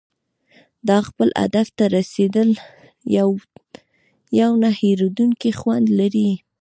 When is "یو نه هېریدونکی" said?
4.39-5.51